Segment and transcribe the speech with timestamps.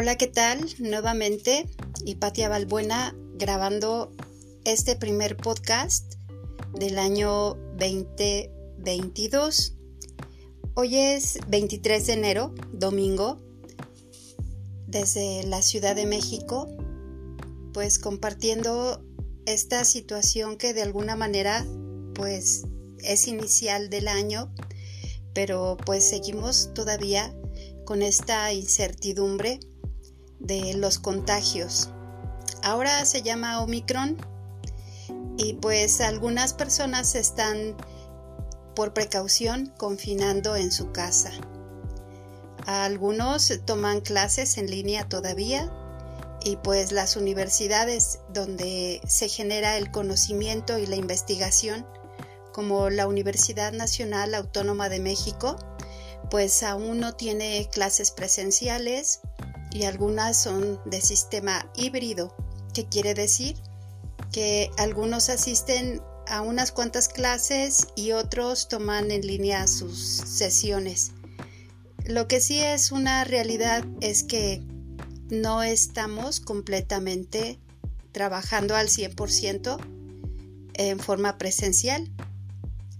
[0.00, 0.66] Hola, ¿qué tal?
[0.78, 1.66] Nuevamente,
[2.06, 4.10] Hipatia Balbuena grabando
[4.64, 6.14] este primer podcast
[6.72, 9.74] del año 2022.
[10.72, 13.42] Hoy es 23 de enero, domingo,
[14.86, 16.66] desde la Ciudad de México,
[17.74, 19.04] pues compartiendo
[19.44, 21.66] esta situación que de alguna manera
[22.14, 22.62] pues
[23.04, 24.50] es inicial del año,
[25.34, 27.36] pero pues seguimos todavía
[27.84, 29.60] con esta incertidumbre
[30.40, 31.90] de los contagios.
[32.62, 34.16] Ahora se llama Omicron
[35.38, 37.76] y pues algunas personas están
[38.74, 41.30] por precaución confinando en su casa.
[42.66, 45.72] Algunos toman clases en línea todavía
[46.42, 51.86] y pues las universidades donde se genera el conocimiento y la investigación,
[52.52, 55.56] como la Universidad Nacional Autónoma de México,
[56.30, 59.20] pues aún no tiene clases presenciales
[59.70, 62.34] y algunas son de sistema híbrido,
[62.74, 63.56] que quiere decir
[64.32, 71.12] que algunos asisten a unas cuantas clases y otros toman en línea sus sesiones.
[72.04, 74.62] Lo que sí es una realidad es que
[75.28, 77.58] no estamos completamente
[78.12, 79.78] trabajando al 100%
[80.74, 82.10] en forma presencial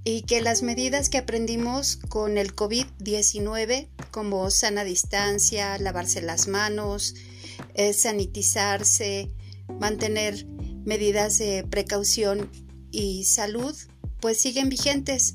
[0.05, 7.15] y que las medidas que aprendimos con el COVID-19, como sana distancia, lavarse las manos,
[7.75, 9.31] eh, sanitizarse,
[9.79, 10.47] mantener
[10.85, 12.51] medidas de precaución
[12.91, 13.77] y salud,
[14.21, 15.35] pues siguen vigentes.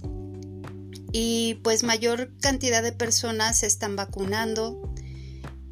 [1.11, 4.93] Y pues mayor cantidad de personas se están vacunando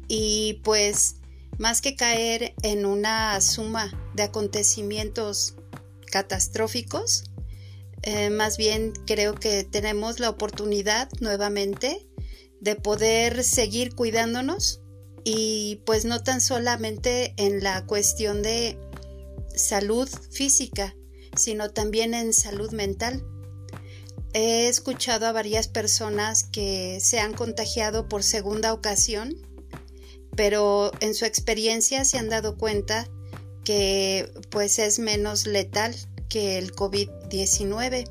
[0.08, 1.16] y pues
[1.58, 5.56] más que caer en una suma de acontecimientos
[6.10, 7.24] catastróficos,
[8.06, 12.06] eh, más bien creo que tenemos la oportunidad nuevamente
[12.60, 14.82] de poder seguir cuidándonos
[15.24, 18.78] y pues no tan solamente en la cuestión de
[19.56, 20.94] salud física,
[21.34, 23.24] sino también en salud mental.
[24.34, 29.34] He escuchado a varias personas que se han contagiado por segunda ocasión,
[30.36, 33.08] pero en su experiencia se han dado cuenta
[33.64, 35.96] que pues es menos letal
[36.34, 38.10] que el COVID-19.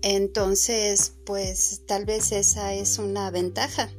[0.00, 3.90] Entonces, pues tal vez esa es una ventaja.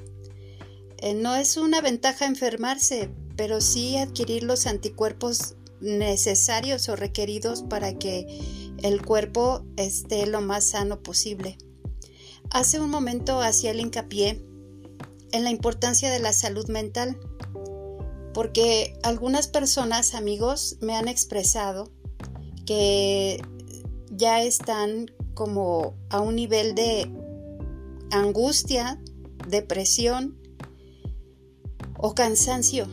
[0.97, 7.99] Eh, no es una ventaja enfermarse, pero sí adquirir los anticuerpos necesarios o requeridos para
[7.99, 8.25] que
[8.81, 11.59] el cuerpo esté lo más sano posible.
[12.49, 14.43] Hace un momento hacía el hincapié
[15.31, 17.19] en la importancia de la salud mental,
[18.33, 21.91] porque algunas personas, amigos, me han expresado
[22.65, 23.41] que
[24.09, 27.11] ya están como a un nivel de
[28.11, 29.01] angustia,
[29.47, 30.37] depresión
[31.97, 32.87] o cansancio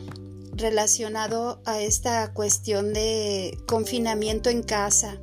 [0.53, 5.19] relacionado a esta cuestión de confinamiento en casa.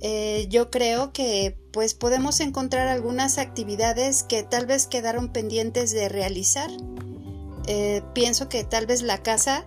[0.00, 6.08] Eh, yo creo que pues podemos encontrar algunas actividades que tal vez quedaron pendientes de
[6.08, 6.70] realizar.
[7.66, 9.66] Eh, pienso que tal vez la casa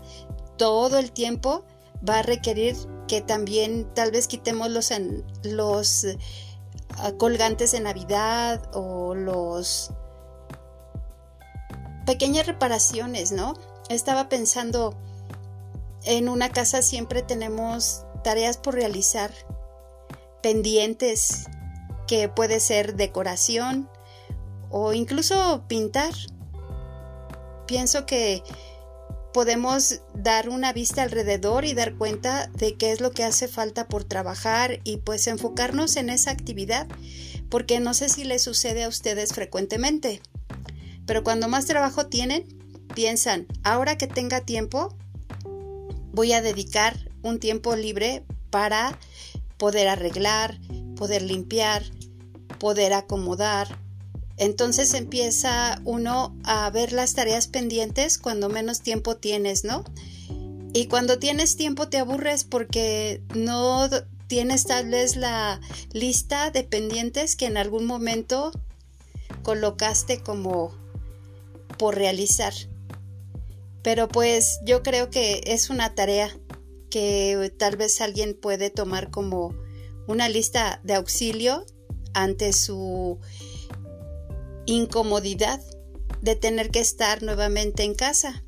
[0.58, 1.66] todo el tiempo
[2.08, 2.76] va a requerir
[3.12, 4.90] que también tal vez quitemos los,
[5.44, 6.18] los eh,
[7.18, 9.92] colgantes de Navidad o los
[12.06, 13.56] pequeñas reparaciones, ¿no?
[13.90, 14.96] Estaba pensando,
[16.06, 19.30] en una casa siempre tenemos tareas por realizar,
[20.42, 21.48] pendientes,
[22.08, 23.90] que puede ser decoración
[24.70, 26.14] o incluso pintar.
[27.66, 28.42] Pienso que
[29.34, 33.88] podemos dar una vista alrededor y dar cuenta de qué es lo que hace falta
[33.88, 36.88] por trabajar y pues enfocarnos en esa actividad,
[37.50, 40.22] porque no sé si les sucede a ustedes frecuentemente,
[41.06, 42.46] pero cuando más trabajo tienen,
[42.94, 44.96] piensan, ahora que tenga tiempo,
[46.14, 48.98] voy a dedicar un tiempo libre para
[49.58, 50.60] poder arreglar,
[50.96, 51.84] poder limpiar,
[52.60, 53.78] poder acomodar,
[54.42, 59.84] entonces empieza uno a ver las tareas pendientes cuando menos tiempo tienes, ¿no?
[60.74, 63.88] Y cuando tienes tiempo te aburres porque no
[64.26, 65.62] tienes tal vez la
[65.94, 68.52] lista de pendientes que en algún momento
[69.44, 70.76] colocaste como
[71.78, 72.54] por realizar.
[73.84, 76.36] Pero pues yo creo que es una tarea
[76.90, 79.54] que tal vez alguien puede tomar como
[80.08, 81.64] una lista de auxilio
[82.16, 83.20] ante su
[84.72, 85.62] incomodidad
[86.22, 88.44] de tener que estar nuevamente en casa.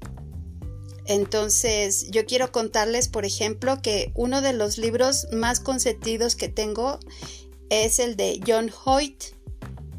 [1.06, 7.00] Entonces, yo quiero contarles, por ejemplo, que uno de los libros más consentidos que tengo
[7.70, 9.24] es el de John Hoyt,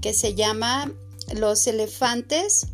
[0.00, 0.90] que se llama
[1.34, 2.66] Los elefantes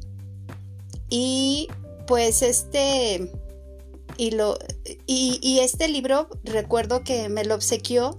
[1.08, 1.68] y
[2.06, 3.30] pues este
[4.16, 4.58] y, lo,
[5.06, 8.18] y, este libro recuerdo que me lo obsequió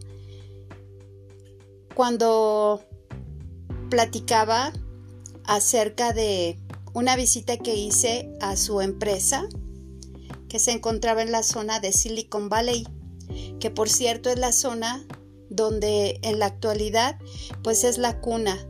[1.94, 2.84] cuando
[3.90, 4.74] platicaba
[5.52, 6.58] acerca de
[6.94, 9.50] una visita que hice a su empresa
[10.48, 12.88] que se encontraba en la zona de Silicon Valley,
[13.60, 15.06] que por cierto es la zona
[15.50, 17.20] donde en la actualidad
[17.64, 18.66] pues es la cuna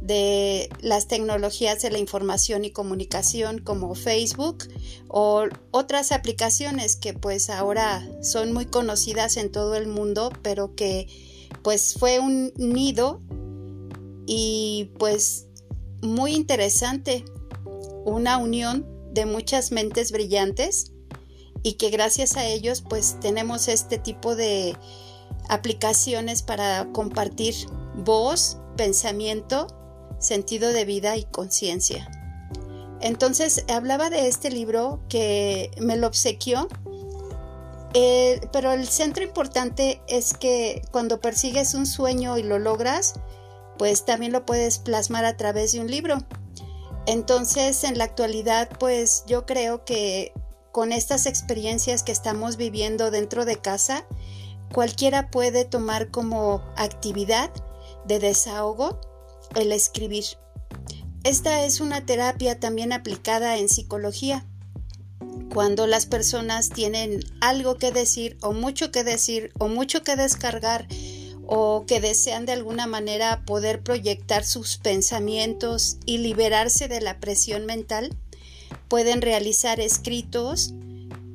[0.00, 4.64] de las tecnologías de la información y comunicación como Facebook
[5.08, 11.08] o otras aplicaciones que pues ahora son muy conocidas en todo el mundo pero que
[11.62, 13.20] pues fue un nido
[14.26, 15.46] y pues
[16.02, 17.24] muy interesante
[18.04, 20.92] una unión de muchas mentes brillantes
[21.62, 24.76] y que gracias a ellos pues tenemos este tipo de
[25.48, 27.54] aplicaciones para compartir
[27.94, 29.66] voz, pensamiento
[30.18, 32.08] sentido de vida y conciencia.
[33.00, 36.68] Entonces hablaba de este libro que me lo obsequió,
[37.94, 43.14] eh, pero el centro importante es que cuando persigues un sueño y lo logras,
[43.82, 46.18] pues también lo puedes plasmar a través de un libro.
[47.04, 50.32] Entonces en la actualidad, pues yo creo que
[50.70, 54.06] con estas experiencias que estamos viviendo dentro de casa,
[54.72, 57.50] cualquiera puede tomar como actividad
[58.06, 59.00] de desahogo
[59.56, 60.26] el escribir.
[61.24, 64.46] Esta es una terapia también aplicada en psicología.
[65.52, 70.86] Cuando las personas tienen algo que decir o mucho que decir o mucho que descargar
[71.46, 77.66] o que desean de alguna manera poder proyectar sus pensamientos y liberarse de la presión
[77.66, 78.16] mental,
[78.88, 80.74] pueden realizar escritos.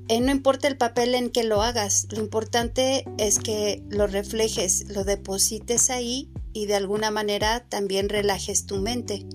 [0.10, 4.88] Eh, no importa el papel en que lo hagas, lo importante es que lo reflejes,
[4.90, 9.26] lo deposites ahí y de alguna manera también relajes tu mente,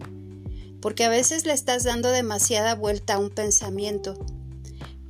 [0.81, 4.15] porque a veces le estás dando demasiada vuelta a un pensamiento,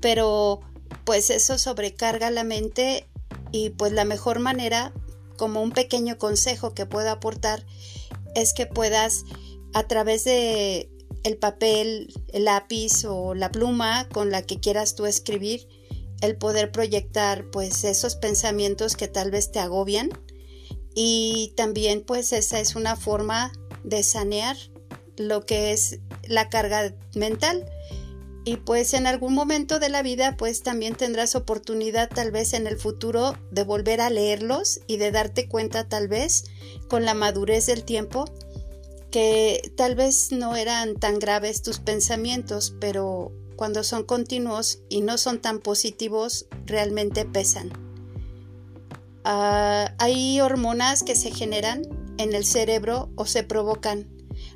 [0.00, 0.60] pero
[1.04, 3.06] pues eso sobrecarga la mente
[3.52, 4.92] y pues la mejor manera,
[5.36, 7.64] como un pequeño consejo que puedo aportar,
[8.34, 9.24] es que puedas
[9.74, 10.90] a través de
[11.24, 15.68] el papel, el lápiz o la pluma con la que quieras tú escribir,
[16.20, 20.10] el poder proyectar pues esos pensamientos que tal vez te agobian,
[20.94, 23.52] y también pues esa es una forma
[23.84, 24.56] de sanear
[25.16, 27.66] lo que es la carga mental
[28.44, 32.66] y pues en algún momento de la vida pues también tendrás oportunidad tal vez en
[32.66, 36.44] el futuro de volver a leerlos y de darte cuenta tal vez
[36.88, 38.24] con la madurez del tiempo
[39.10, 45.18] que tal vez no eran tan graves tus pensamientos pero cuando son continuos y no
[45.18, 47.70] son tan positivos realmente pesan.
[49.24, 51.82] Ah, hay hormonas que se generan
[52.18, 54.08] en el cerebro o se provocan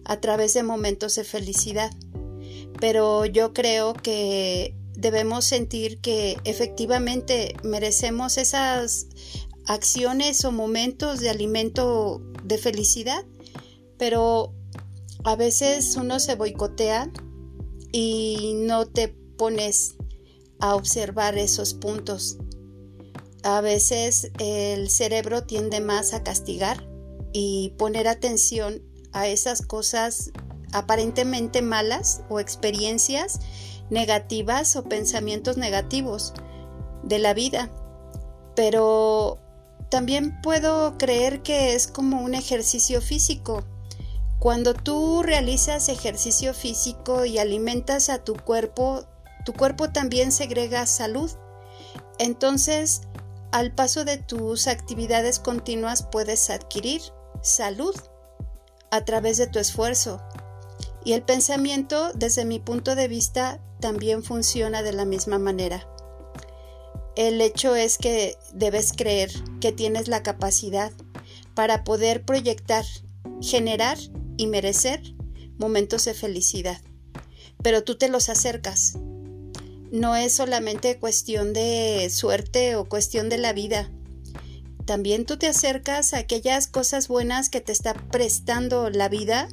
[0.04, 1.92] a través de momentos de felicidad.
[2.80, 9.08] Pero yo creo que debemos sentir que efectivamente merecemos esas
[9.66, 13.24] acciones o momentos de alimento de felicidad,
[13.98, 14.54] pero
[15.24, 17.10] a veces uno se boicotea
[17.92, 19.96] y no te pones
[20.60, 22.38] a observar esos puntos.
[23.42, 26.88] A veces el cerebro tiende más a castigar
[27.32, 28.82] y poner atención
[29.12, 30.30] a esas cosas
[30.72, 33.40] aparentemente malas o experiencias
[33.90, 36.34] negativas o pensamientos negativos
[37.02, 37.70] de la vida.
[38.54, 39.38] Pero
[39.90, 43.64] también puedo creer que es como un ejercicio físico.
[44.38, 49.04] Cuando tú realizas ejercicio físico y alimentas a tu cuerpo,
[49.44, 51.30] tu cuerpo también segrega salud.
[52.18, 53.02] Entonces,
[53.52, 57.00] al paso de tus actividades continuas puedes adquirir
[57.42, 57.94] salud
[58.90, 60.20] a través de tu esfuerzo.
[61.06, 65.88] Y el pensamiento, desde mi punto de vista, también funciona de la misma manera.
[67.14, 70.90] El hecho es que debes creer que tienes la capacidad
[71.54, 72.84] para poder proyectar,
[73.40, 73.96] generar
[74.36, 75.00] y merecer
[75.58, 76.80] momentos de felicidad.
[77.62, 78.98] Pero tú te los acercas,
[79.92, 83.92] no es solamente cuestión de suerte o cuestión de la vida.
[84.86, 89.48] También tú te acercas a aquellas cosas buenas que te está prestando la vida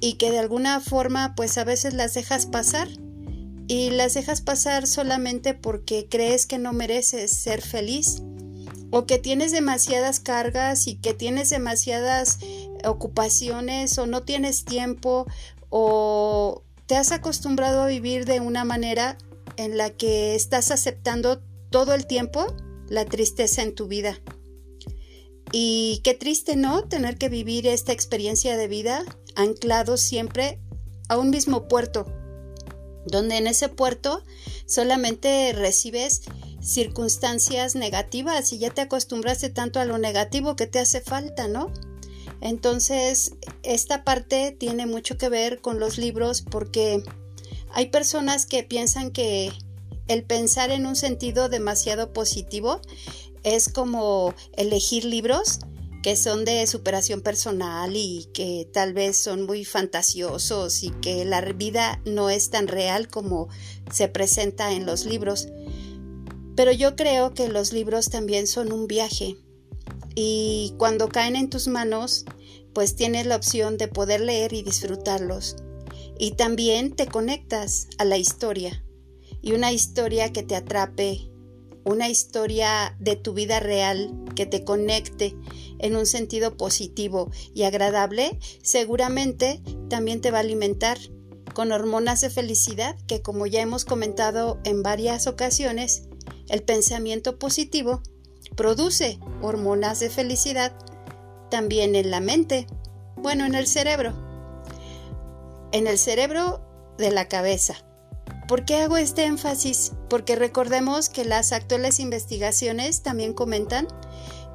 [0.00, 2.88] y que de alguna forma pues a veces las dejas pasar
[3.66, 8.22] y las dejas pasar solamente porque crees que no mereces ser feliz
[8.90, 12.38] o que tienes demasiadas cargas y que tienes demasiadas
[12.84, 15.26] ocupaciones o no tienes tiempo
[15.68, 19.18] o te has acostumbrado a vivir de una manera
[19.56, 22.46] en la que estás aceptando todo el tiempo
[22.88, 24.18] la tristeza en tu vida.
[25.52, 26.84] Y qué triste, ¿no?
[26.84, 29.04] Tener que vivir esta experiencia de vida
[29.38, 30.58] anclado siempre
[31.08, 32.06] a un mismo puerto,
[33.06, 34.22] donde en ese puerto
[34.66, 36.22] solamente recibes
[36.60, 41.72] circunstancias negativas y ya te acostumbraste tanto a lo negativo que te hace falta, ¿no?
[42.40, 47.04] Entonces, esta parte tiene mucho que ver con los libros porque
[47.70, 49.52] hay personas que piensan que
[50.08, 52.80] el pensar en un sentido demasiado positivo
[53.44, 55.60] es como elegir libros
[56.02, 61.40] que son de superación personal y que tal vez son muy fantasiosos y que la
[61.40, 63.48] vida no es tan real como
[63.92, 65.48] se presenta en los libros.
[66.56, 69.36] Pero yo creo que los libros también son un viaje
[70.14, 72.24] y cuando caen en tus manos,
[72.72, 75.56] pues tienes la opción de poder leer y disfrutarlos.
[76.18, 78.84] Y también te conectas a la historia
[79.40, 81.27] y una historia que te atrape,
[81.88, 85.34] una historia de tu vida real que te conecte
[85.78, 90.98] en un sentido positivo y agradable, seguramente también te va a alimentar
[91.54, 96.02] con hormonas de felicidad que como ya hemos comentado en varias ocasiones,
[96.48, 98.02] el pensamiento positivo
[98.54, 100.76] produce hormonas de felicidad
[101.50, 102.66] también en la mente,
[103.16, 104.12] bueno, en el cerebro,
[105.72, 106.60] en el cerebro
[106.98, 107.87] de la cabeza.
[108.48, 109.92] ¿Por qué hago este énfasis?
[110.08, 113.86] Porque recordemos que las actuales investigaciones también comentan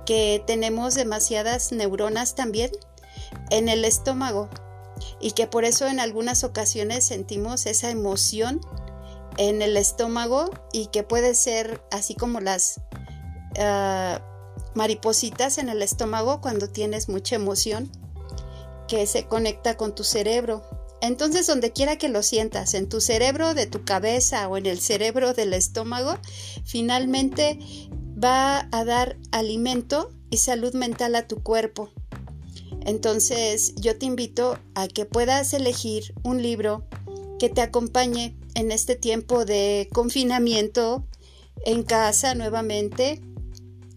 [0.07, 2.71] que tenemos demasiadas neuronas también
[3.51, 4.49] en el estómago
[5.19, 8.61] y que por eso en algunas ocasiones sentimos esa emoción
[9.37, 12.81] en el estómago y que puede ser así como las
[13.59, 14.21] ah,
[14.73, 17.91] maripositas en el estómago cuando tienes mucha emoción
[18.87, 20.63] que se conecta con tu cerebro.
[21.03, 24.79] Entonces, donde quiera que lo sientas, en tu cerebro de tu cabeza o en el
[24.79, 26.17] cerebro del estómago,
[26.63, 27.59] finalmente
[28.23, 31.89] va a dar alimento y salud mental a tu cuerpo.
[32.85, 36.87] Entonces yo te invito a que puedas elegir un libro
[37.37, 41.05] que te acompañe en este tiempo de confinamiento
[41.65, 43.21] en casa nuevamente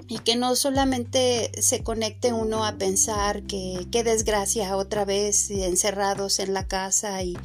[0.08, 6.38] y que no solamente se conecte uno a pensar que qué desgracia otra vez encerrados
[6.38, 7.36] en la casa y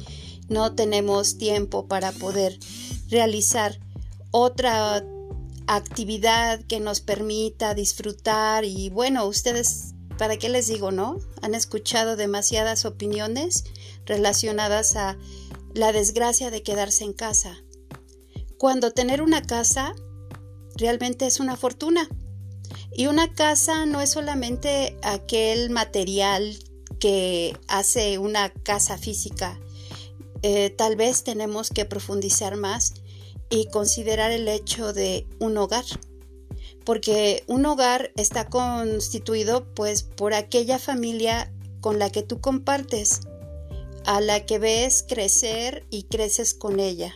[0.48, 2.58] no tenemos tiempo para poder
[3.08, 3.78] realizar
[4.30, 5.04] otra
[5.66, 11.18] actividad que nos permita disfrutar y bueno, ustedes, ¿para qué les digo, no?
[11.40, 13.64] Han escuchado demasiadas opiniones
[14.06, 15.16] relacionadas a
[15.74, 17.56] la desgracia de quedarse en casa.
[18.58, 19.94] Cuando tener una casa
[20.76, 22.08] realmente es una fortuna.
[22.94, 26.56] Y una casa no es solamente aquel material
[26.98, 29.58] que hace una casa física.
[30.42, 32.94] Eh, tal vez tenemos que profundizar más
[33.48, 35.84] y considerar el hecho de un hogar,
[36.84, 43.20] porque un hogar está constituido pues por aquella familia con la que tú compartes,
[44.04, 47.14] a la que ves crecer y creces con ella.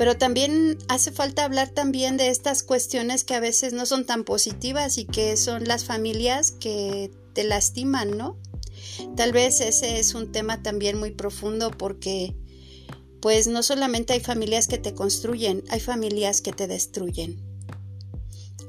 [0.00, 4.24] Pero también hace falta hablar también de estas cuestiones que a veces no son tan
[4.24, 8.38] positivas y que son las familias que te lastiman, ¿no?
[9.14, 12.34] Tal vez ese es un tema también muy profundo porque
[13.20, 17.38] pues no solamente hay familias que te construyen, hay familias que te destruyen.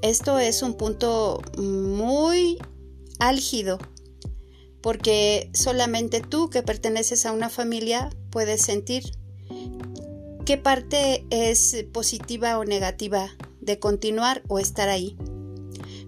[0.02, 2.58] Esto es un punto muy
[3.20, 3.80] álgido,
[4.82, 9.14] porque solamente tú que perteneces a una familia puedes sentir
[10.46, 13.30] qué parte es positiva o negativa
[13.60, 15.18] de continuar o estar ahí.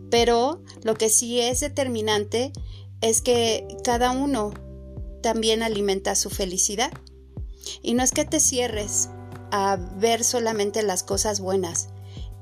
[0.10, 2.52] Pero lo que sí es determinante
[3.02, 4.54] es que cada uno
[5.22, 6.92] también alimenta su felicidad
[7.82, 9.10] y no es que te cierres
[9.52, 11.90] a ver solamente las cosas buenas,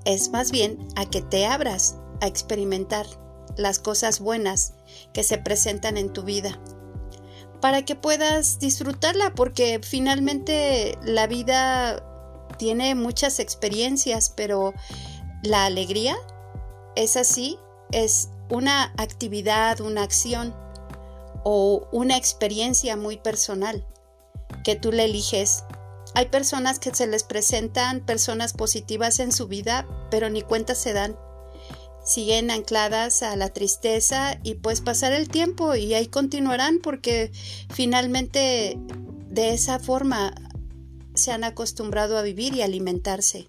[0.05, 3.05] es más bien a que te abras a experimentar
[3.57, 4.74] las cosas buenas
[5.13, 6.60] que se presentan en tu vida
[7.62, 12.03] para que puedas disfrutarla porque finalmente la vida
[12.58, 14.74] tiene muchas experiencias pero
[15.44, 16.18] la alegría
[16.96, 17.58] es así
[17.91, 20.53] es una actividad una acción
[21.44, 23.86] o una experiencia muy personal
[24.63, 25.63] que tú le eliges.
[26.13, 30.94] Hay personas que se les presentan personas positivas en su vida, pero ni cuenta se
[30.94, 31.15] dan.
[32.03, 37.31] Siguen ancladas a la tristeza y pues pasar el tiempo y ahí continuarán porque
[37.74, 38.77] finalmente
[39.29, 40.34] de esa forma
[41.13, 43.48] se han acostumbrado a vivir y alimentarse.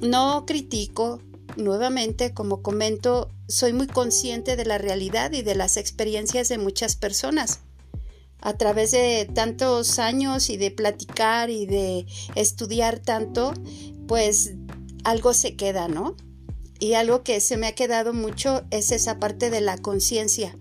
[0.00, 1.20] No critico,
[1.56, 6.96] nuevamente, como comento, soy muy consciente de la realidad y de las experiencias de muchas
[6.96, 7.60] personas
[8.42, 13.52] a través de tantos años y de platicar y de estudiar tanto,
[14.06, 14.54] pues
[15.04, 16.16] algo se queda, ¿no?
[16.80, 20.56] Y algo que se me ha quedado mucho es esa parte de la conciencia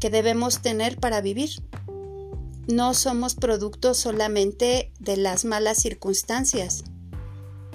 [0.00, 1.50] que debemos tener para vivir.
[2.66, 6.84] no somos producto solamente de las malas circunstancias.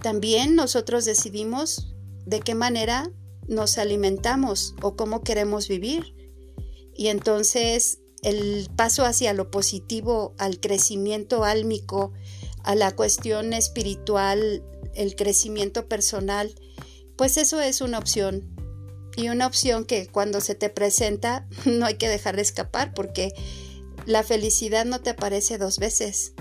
[0.02, 1.94] También nosotros decidimos
[2.26, 3.12] de qué manera
[3.48, 6.16] nos alimentamos o cómo queremos vivir.
[6.96, 12.14] Y entonces el paso hacia lo positivo, al crecimiento álmico,
[12.64, 14.64] a la cuestión espiritual,
[14.96, 16.54] el crecimiento personal,
[17.20, 18.48] pues eso es una opción.
[19.18, 23.34] Y una opción que cuando se te presenta no hay que dejar de escapar porque
[24.06, 26.32] la felicidad no te aparece dos veces.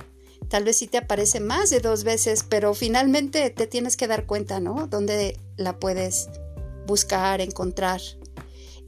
[0.47, 4.25] Tal vez sí te aparece más de dos veces, pero finalmente te tienes que dar
[4.25, 4.87] cuenta, ¿no?
[4.87, 6.29] Dónde la puedes
[6.87, 8.01] buscar, encontrar.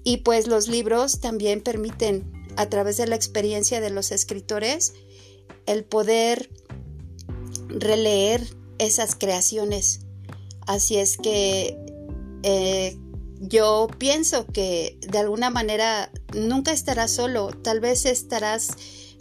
[0.05, 4.93] Y pues los libros también permiten, a través de la experiencia de los escritores,
[5.67, 6.51] el poder
[7.69, 8.47] releer
[8.79, 10.03] esas creaciones.
[10.71, 11.77] Así es que
[12.43, 12.99] eh,
[13.41, 18.77] yo pienso que de alguna manera nunca estarás solo, tal vez estarás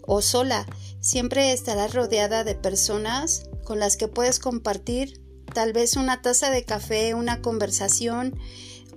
[0.06, 0.66] o sola,
[1.00, 5.22] siempre estarás rodeada de personas con las que puedes compartir
[5.54, 8.38] tal vez una taza de café, una conversación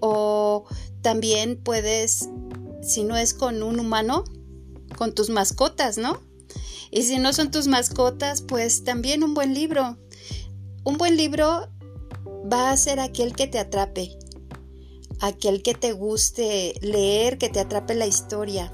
[0.01, 0.65] o
[1.03, 2.29] también puedes,
[2.83, 4.25] si no es con un humano,
[4.97, 6.21] con tus mascotas, ¿no?
[6.91, 9.99] Y si no son tus mascotas, pues también un buen libro.
[10.85, 11.72] Un buen libro
[12.51, 14.17] va a ser aquel que te atrape,
[15.21, 18.73] aquel que te guste leer, que te atrape la historia.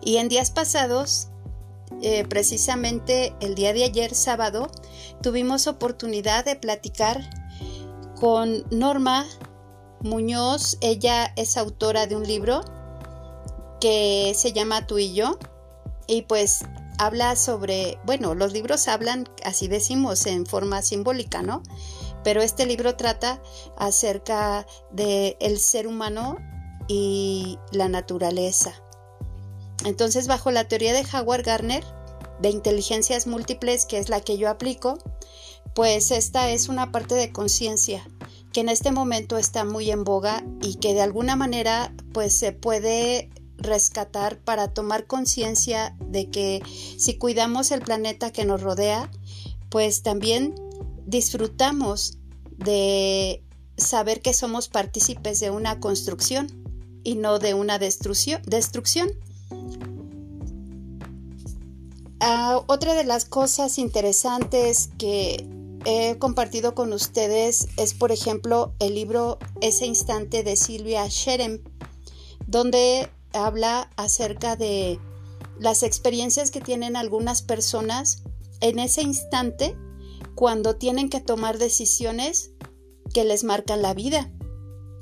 [0.00, 1.28] Y en días pasados,
[2.02, 4.70] eh, precisamente el día de ayer, sábado,
[5.22, 7.20] tuvimos oportunidad de platicar
[8.18, 9.26] con Norma
[10.00, 10.78] Muñoz.
[10.80, 12.62] Ella es autora de un libro
[13.80, 15.38] que se llama Tú y yo.
[16.06, 16.60] Y pues
[16.98, 21.62] habla sobre, bueno, los libros hablan, así decimos, en forma simbólica, ¿no?
[22.24, 23.42] Pero este libro trata
[23.76, 26.36] acerca de el ser humano
[26.88, 28.72] y la naturaleza.
[29.84, 31.84] Entonces, bajo la teoría de Howard Gardner
[32.40, 34.98] de inteligencias múltiples, que es la que yo aplico,
[35.74, 38.06] pues esta es una parte de conciencia
[38.52, 42.52] que en este momento está muy en boga y que de alguna manera pues se
[42.52, 46.62] puede rescatar para tomar conciencia de que
[46.98, 49.10] si cuidamos el planeta que nos rodea,
[49.70, 50.54] pues también
[51.06, 52.18] disfrutamos
[52.50, 53.42] de
[53.76, 56.46] saber que somos partícipes de una construcción
[57.04, 59.12] y no de una destrucción.
[62.20, 65.44] Ah, otra de las cosas interesantes que
[65.84, 71.60] he compartido con ustedes es, por ejemplo, el libro Ese instante de Silvia Sherem,
[72.46, 75.00] donde habla acerca de
[75.58, 78.22] las experiencias que tienen algunas personas
[78.60, 79.76] en ese instante
[80.34, 82.52] cuando tienen que tomar decisiones
[83.12, 84.30] que les marcan la vida.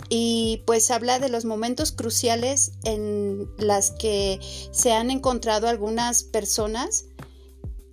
[0.08, 4.40] Y pues habla de los momentos cruciales en las que
[4.72, 7.06] se han encontrado algunas personas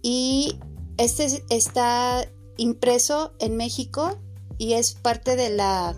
[0.01, 0.57] y
[0.97, 4.17] este está impreso en México
[4.57, 5.95] y es parte de la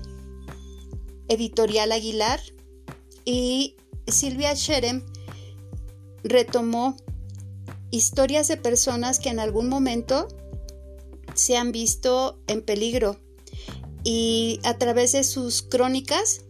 [1.29, 2.41] editorial Aguilar
[3.23, 5.05] y Silvia Sherem
[6.23, 6.97] retomó
[7.91, 10.27] historias de personas que en algún momento
[11.39, 13.17] se han visto en peligro
[14.03, 16.41] y a través de sus crónicas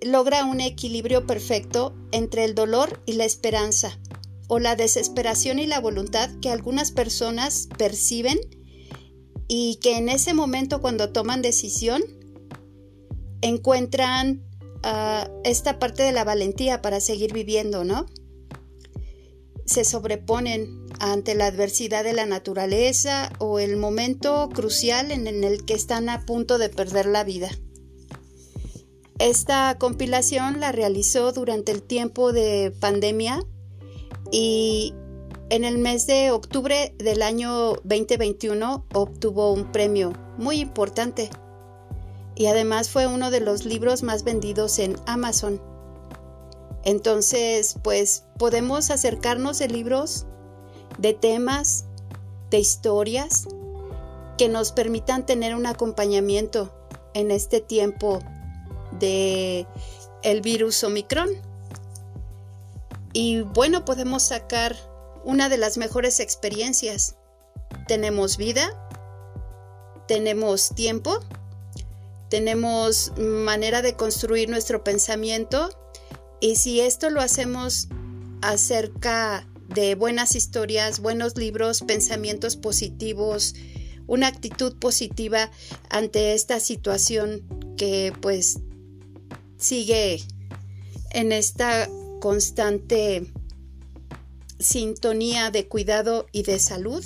[0.00, 3.98] logra un equilibrio perfecto entre el dolor y la esperanza
[4.48, 8.38] o la desesperación y la voluntad que algunas personas perciben
[9.48, 12.02] y que en ese momento cuando toman decisión
[13.40, 14.44] encuentran
[15.44, 18.06] esta parte de la valentía para seguir viviendo, ¿no?
[19.64, 25.74] Se sobreponen ante la adversidad de la naturaleza o el momento crucial en el que
[25.74, 27.50] están a punto de perder la vida.
[29.18, 33.42] Esta compilación la realizó durante el tiempo de pandemia
[34.30, 34.94] y
[35.50, 41.30] en el mes de octubre del año 2021 obtuvo un premio muy importante
[42.36, 45.60] y además fue uno de los libros más vendidos en Amazon.
[46.84, 50.26] Entonces, pues podemos acercarnos de libros,
[50.98, 51.84] de temas,
[52.50, 53.46] de historias
[54.38, 56.72] que nos permitan tener un acompañamiento
[57.14, 58.20] en este tiempo
[58.98, 59.66] de
[60.22, 61.28] el virus Omicron.
[63.12, 64.76] Y bueno, podemos sacar
[65.24, 67.16] una de las mejores experiencias.
[67.86, 68.88] Tenemos vida,
[70.06, 71.20] tenemos tiempo
[72.32, 75.68] tenemos manera de construir nuestro pensamiento
[76.40, 77.88] y si esto lo hacemos
[78.40, 83.54] acerca de buenas historias, buenos libros, pensamientos positivos,
[84.06, 85.50] una actitud positiva
[85.88, 88.58] ante esta situación que pues
[89.56, 90.22] sigue
[91.10, 91.88] en esta
[92.20, 93.32] constante
[94.58, 97.04] sintonía de cuidado y de salud,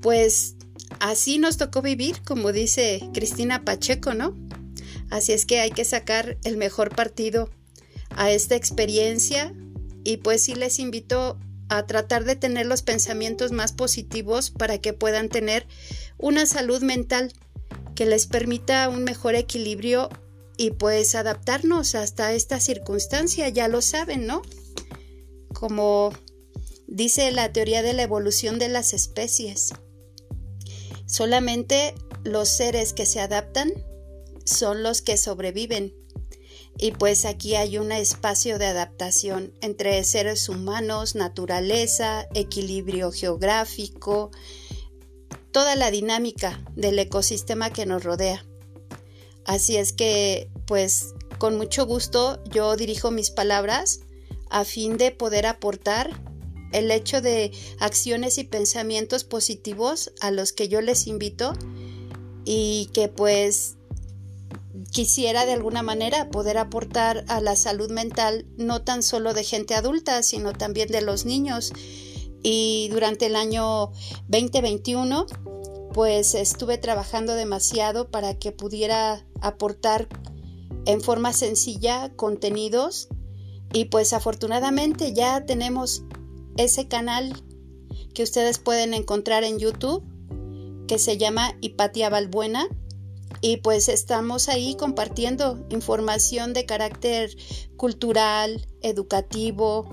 [0.00, 0.56] pues
[1.00, 4.36] así nos tocó vivir, como dice Cristina Pacheco, ¿no?
[5.10, 7.50] Así es que hay que sacar el mejor partido
[8.10, 9.54] a esta experiencia
[10.04, 11.38] y pues sí les invito
[11.78, 15.66] a tratar de tener los pensamientos más positivos para que puedan tener
[16.18, 17.32] una salud mental
[17.94, 20.08] que les permita un mejor equilibrio
[20.56, 24.42] y pues adaptarnos hasta esta circunstancia, ya lo saben, ¿no?
[25.52, 26.12] Como
[26.86, 29.72] dice la teoría de la evolución de las especies.
[31.06, 33.72] Solamente los seres que se adaptan
[34.44, 35.94] son los que sobreviven.
[36.78, 44.30] Y pues aquí hay un espacio de adaptación entre seres humanos, naturaleza, equilibrio geográfico,
[45.52, 48.44] toda la dinámica del ecosistema que nos rodea.
[49.44, 54.00] Así es que, pues, con mucho gusto yo dirijo mis palabras
[54.50, 56.10] a fin de poder aportar
[56.72, 61.52] el hecho de acciones y pensamientos positivos a los que yo les invito
[62.44, 63.76] y que pues
[64.92, 69.74] quisiera de alguna manera poder aportar a la salud mental no tan solo de gente
[69.74, 71.72] adulta, sino también de los niños.
[72.42, 73.90] Y durante el año
[74.28, 75.26] 2021
[75.92, 80.08] pues estuve trabajando demasiado para que pudiera aportar
[80.86, 83.08] en forma sencilla contenidos
[83.72, 86.04] y pues afortunadamente ya tenemos
[86.56, 87.32] ese canal
[88.14, 90.02] que ustedes pueden encontrar en YouTube
[90.88, 92.68] que se llama Hipatia Balbuena
[93.40, 97.36] y pues estamos ahí compartiendo información de carácter
[97.76, 99.88] cultural, educativo,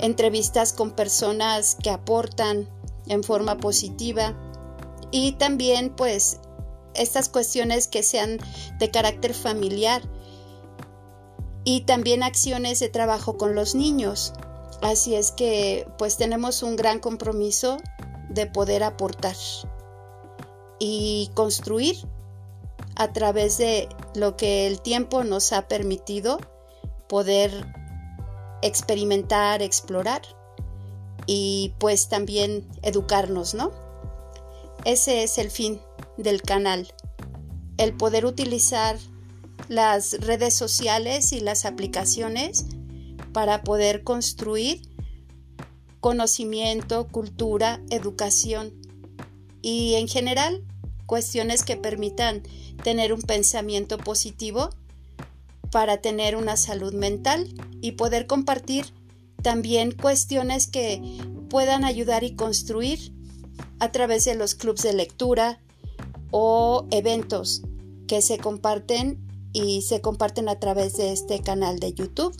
[0.00, 2.68] entrevistas con personas que aportan
[3.06, 4.34] en forma positiva
[5.10, 6.40] y también pues
[6.94, 8.38] estas cuestiones que sean
[8.78, 10.02] de carácter familiar
[11.64, 14.32] y también acciones de trabajo con los niños.
[14.82, 17.76] Así es que pues tenemos un gran compromiso
[18.30, 19.36] de poder aportar
[20.78, 21.96] y construir
[23.00, 26.38] a través de lo que el tiempo nos ha permitido
[27.08, 27.66] poder
[28.60, 30.20] experimentar, explorar
[31.24, 33.72] y pues también educarnos, ¿no?
[34.84, 35.80] Ese es el fin
[36.18, 36.92] del canal,
[37.78, 38.98] el poder utilizar
[39.70, 42.66] las redes sociales y las aplicaciones
[43.32, 44.82] para poder construir
[46.00, 48.74] conocimiento, cultura, educación
[49.62, 50.66] y en general
[51.10, 52.44] cuestiones que permitan
[52.82, 54.70] tener un pensamiento positivo
[55.70, 57.48] para tener una salud mental
[57.80, 58.86] y poder compartir
[59.42, 61.00] también cuestiones que
[61.48, 63.12] puedan ayudar y construir
[63.78, 65.60] a través de los clubes de lectura
[66.30, 67.62] o eventos
[68.06, 69.18] que se comparten
[69.52, 72.36] y se comparten a través de este canal de YouTube.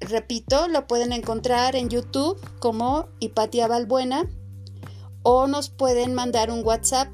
[0.00, 4.28] Repito, lo pueden encontrar en YouTube como Hipatia Balbuena
[5.22, 7.08] o nos pueden mandar un WhatsApp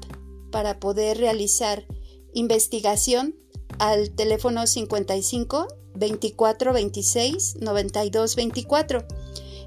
[0.51, 1.85] para poder realizar
[2.33, 3.35] investigación
[3.79, 9.05] al teléfono 55 24 26 92 24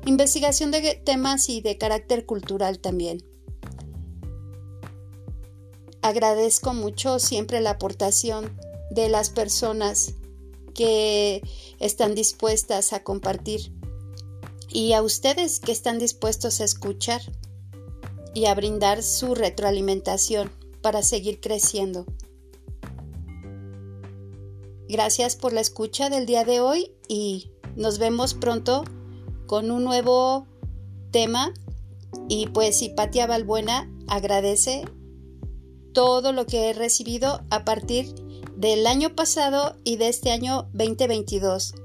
[0.06, 3.24] investigación de temas y de carácter cultural también.
[6.02, 8.54] Agradezco mucho siempre la aportación
[8.90, 10.14] de las personas
[10.74, 11.42] que
[11.80, 13.72] están dispuestas a compartir
[14.68, 17.22] y a ustedes que están dispuestos a escuchar
[18.34, 20.50] y a brindar su retroalimentación
[20.84, 22.04] para seguir creciendo.
[24.86, 28.84] Gracias por la escucha del día de hoy y nos vemos pronto
[29.46, 30.46] con un nuevo
[31.10, 31.54] tema
[32.28, 34.84] y pues Hipatia Balbuena agradece
[35.94, 38.14] todo lo que he recibido a partir
[38.54, 41.76] del año pasado y de este año 2022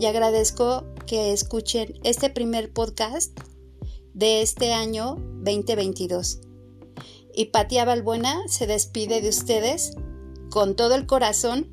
[0.00, 3.38] y agradezco que escuchen este primer podcast
[4.14, 6.47] de este año 2022.
[7.38, 9.92] Hipatia Balbuena se despide de ustedes
[10.50, 11.72] con todo el corazón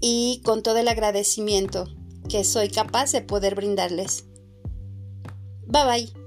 [0.00, 1.88] y con todo el agradecimiento
[2.28, 4.26] que soy capaz de poder brindarles.
[5.66, 6.25] Bye bye.